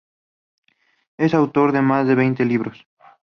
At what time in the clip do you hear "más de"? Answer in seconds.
1.83-2.15